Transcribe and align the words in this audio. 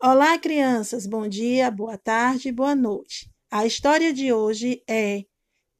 Olá, 0.00 0.38
crianças. 0.38 1.08
Bom 1.08 1.26
dia, 1.26 1.72
boa 1.72 1.98
tarde, 1.98 2.52
boa 2.52 2.72
noite. 2.72 3.28
A 3.50 3.66
história 3.66 4.12
de 4.12 4.32
hoje 4.32 4.80
é 4.88 5.24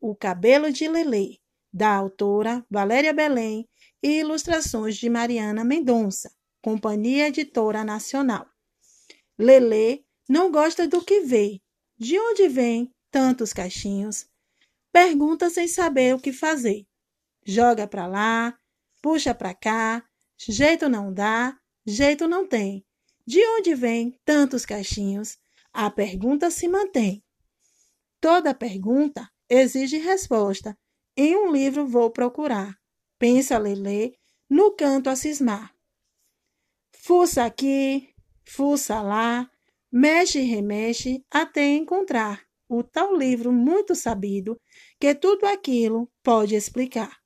O 0.01 0.13
Cabelo 0.13 0.73
de 0.73 0.89
Lelê, 0.89 1.39
da 1.73 1.95
autora 1.95 2.67
Valéria 2.69 3.13
Belém 3.13 3.69
e 4.03 4.19
ilustrações 4.19 4.97
de 4.97 5.09
Mariana 5.09 5.63
Mendonça, 5.63 6.33
Companhia 6.61 7.29
Editora 7.29 7.85
Nacional. 7.85 8.45
Lelê 9.39 10.03
não 10.29 10.51
gosta 10.51 10.89
do 10.89 11.01
que 11.01 11.21
vê. 11.21 11.61
De 11.97 12.19
onde 12.19 12.49
vem 12.49 12.93
tantos 13.13 13.53
caixinhos? 13.53 14.27
Pergunta 14.91 15.49
sem 15.49 15.69
saber 15.69 16.17
o 16.17 16.21
que 16.21 16.33
fazer. 16.33 16.85
Joga 17.47 17.87
para 17.87 18.09
lá, 18.09 18.59
puxa 19.01 19.33
para 19.33 19.55
cá, 19.55 20.05
jeito 20.37 20.89
não 20.89 21.15
dá, 21.15 21.57
jeito 21.87 22.27
não 22.27 22.45
tem. 22.45 22.85
De 23.29 23.45
onde 23.47 23.75
vêm 23.75 24.19
tantos 24.25 24.65
caixinhos? 24.65 25.37
A 25.71 25.91
pergunta 25.91 26.51
se 26.51 26.67
mantém. 26.67 27.23
Toda 28.23 28.55
pergunta 28.55 29.29
exige 29.51 29.99
resposta. 29.99 30.75
Em 31.15 31.37
um 31.37 31.53
livro 31.53 31.87
vou 31.87 32.11
procurar. 32.11 32.75
Pensa 33.19 33.59
Lelê, 33.59 34.15
no 34.49 34.75
canto 34.75 35.11
a 35.11 35.15
cismar. 35.15 35.75
Fuça 36.91 37.45
aqui, 37.45 38.09
fuça 38.47 39.03
lá, 39.03 39.47
mexe 39.93 40.39
e 40.39 40.45
remexe 40.45 41.23
até 41.31 41.67
encontrar 41.67 42.43
o 42.67 42.83
tal 42.83 43.15
livro 43.15 43.53
muito 43.53 43.95
sabido 43.95 44.59
que 44.99 45.15
tudo 45.15 45.45
aquilo 45.45 46.11
pode 46.23 46.55
explicar. 46.55 47.19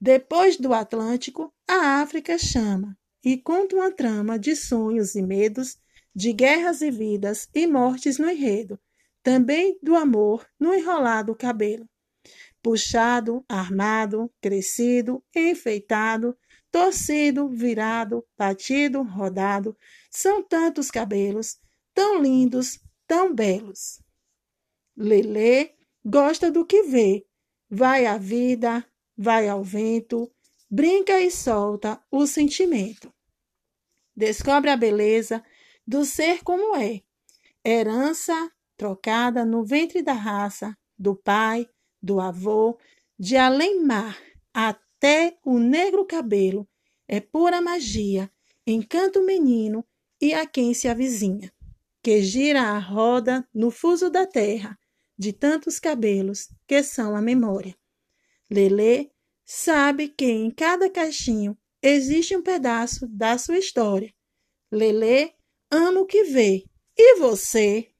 Depois 0.00 0.56
do 0.56 0.74
Atlântico, 0.74 1.54
a 1.68 2.00
África 2.02 2.36
chama 2.36 2.98
e 3.24 3.38
conta 3.38 3.74
uma 3.74 3.90
trama 3.90 4.38
de 4.38 4.54
sonhos 4.54 5.14
e 5.14 5.22
medos, 5.22 5.78
de 6.14 6.32
guerras 6.32 6.82
e 6.82 6.90
vidas 6.90 7.48
e 7.54 7.66
mortes 7.66 8.18
no 8.18 8.28
enredo, 8.30 8.78
também 9.22 9.78
do 9.82 9.96
amor 9.96 10.46
no 10.60 10.74
enrolado 10.74 11.34
cabelo. 11.34 11.88
Puxado, 12.62 13.44
armado, 13.48 14.30
crescido, 14.40 15.22
enfeitado, 15.34 16.36
torcido, 16.70 17.48
virado, 17.48 18.24
batido, 18.36 19.02
rodado, 19.02 19.76
são 20.10 20.42
tantos 20.42 20.90
cabelos, 20.90 21.58
tão 21.94 22.20
lindos, 22.20 22.80
tão 23.06 23.34
belos. 23.34 24.02
Lelê 24.96 25.72
gosta 26.04 26.50
do 26.50 26.66
que 26.66 26.82
vê, 26.82 27.24
vai 27.70 28.06
à 28.06 28.18
vida, 28.18 28.84
vai 29.16 29.48
ao 29.48 29.62
vento, 29.62 30.30
brinca 30.70 31.20
e 31.20 31.30
solta 31.30 32.02
o 32.10 32.26
sentimento. 32.26 33.13
Descobre 34.16 34.70
a 34.70 34.76
beleza 34.76 35.42
do 35.86 36.04
ser 36.04 36.42
como 36.42 36.76
é, 36.76 37.02
herança 37.64 38.50
trocada 38.76 39.44
no 39.44 39.64
ventre 39.64 40.02
da 40.02 40.12
raça, 40.12 40.76
do 40.98 41.16
pai, 41.16 41.68
do 42.02 42.20
avô, 42.20 42.78
de 43.18 43.36
além-mar 43.36 44.20
até 44.52 45.36
o 45.44 45.58
negro 45.58 46.04
cabelo, 46.04 46.68
é 47.08 47.20
pura 47.20 47.60
magia, 47.60 48.30
encanto 48.66 49.22
menino 49.22 49.84
e 50.20 50.32
a 50.32 50.46
quem 50.46 50.72
se 50.74 50.88
avizinha, 50.88 51.52
que 52.02 52.22
gira 52.22 52.62
a 52.62 52.78
roda 52.78 53.46
no 53.52 53.70
fuso 53.70 54.10
da 54.10 54.26
terra, 54.26 54.78
de 55.18 55.32
tantos 55.32 55.78
cabelos 55.78 56.48
que 56.66 56.82
são 56.82 57.16
a 57.16 57.20
memória. 57.20 57.76
Lelê 58.50 59.10
sabe 59.44 60.08
que 60.08 60.26
em 60.26 60.50
cada 60.50 60.88
caixinho 60.90 61.56
existe 61.84 62.34
um 62.36 62.42
pedaço 62.42 63.06
da 63.08 63.36
sua 63.38 63.58
história. 63.58 64.12
Lelê 64.72 65.32
ama 65.70 66.00
o 66.00 66.06
que 66.06 66.24
vê. 66.24 66.64
E 66.96 67.16
você? 67.16 67.93